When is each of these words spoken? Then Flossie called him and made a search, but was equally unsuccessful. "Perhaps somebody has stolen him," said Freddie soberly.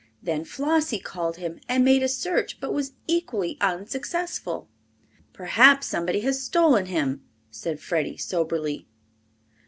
Then 0.23 0.45
Flossie 0.45 0.97
called 0.97 1.37
him 1.37 1.59
and 1.69 1.85
made 1.85 2.01
a 2.01 2.07
search, 2.07 2.59
but 2.59 2.73
was 2.73 2.93
equally 3.05 3.55
unsuccessful. 3.61 4.67
"Perhaps 5.31 5.85
somebody 5.85 6.21
has 6.21 6.41
stolen 6.41 6.87
him," 6.87 7.21
said 7.51 7.79
Freddie 7.79 8.17
soberly. 8.17 8.87